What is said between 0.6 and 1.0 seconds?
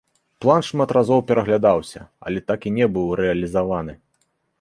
шмат